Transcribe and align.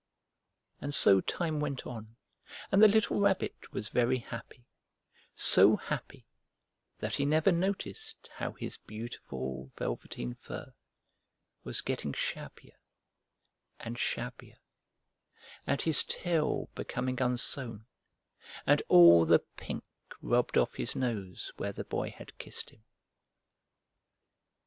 And 0.79 0.95
so 0.95 1.21
time 1.21 1.59
went 1.59 1.85
on, 1.85 2.15
and 2.71 2.81
the 2.81 2.87
little 2.87 3.19
Rabbit 3.19 3.71
was 3.71 3.89
very 3.89 4.17
happy 4.17 4.65
so 5.35 5.75
happy 5.75 6.25
that 6.97 7.13
he 7.13 7.23
never 7.23 7.51
noticed 7.51 8.27
how 8.37 8.53
his 8.53 8.77
beautiful 8.77 9.71
velveteen 9.77 10.33
fur 10.33 10.73
was 11.63 11.81
getting 11.81 12.13
shabbier 12.13 12.79
and 13.79 13.99
shabbier, 13.99 14.57
and 15.67 15.83
his 15.83 16.03
tail 16.03 16.71
becoming 16.73 17.17
unsewn, 17.21 17.85
and 18.65 18.81
all 18.87 19.23
the 19.23 19.37
pink 19.55 19.83
rubbed 20.19 20.57
off 20.57 20.77
his 20.77 20.95
nose 20.95 21.51
where 21.57 21.73
the 21.73 21.83
Boy 21.83 22.09
had 22.09 22.35
kissed 22.39 22.71
him. 22.71 22.83